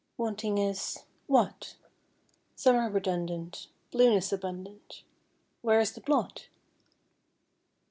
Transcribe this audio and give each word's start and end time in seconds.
Wanting 0.17 0.57
is 0.57 1.03
what? 1.27 1.75
Summer 2.55 2.89
redundant, 2.89 3.67
Blueness 3.91 4.33
abundant, 4.33 5.03
Where 5.61 5.79
is 5.79 5.91
the 5.91 6.01
blot? 6.01 6.47